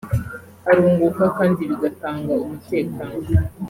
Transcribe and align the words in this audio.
arunguka 0.69 1.23
kandi 1.37 1.59
bigatanga 1.69 2.31
umutekano 2.43 3.17